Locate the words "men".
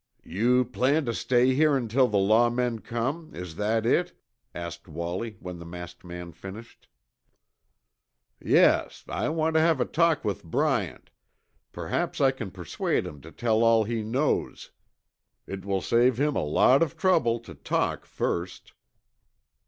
2.49-2.79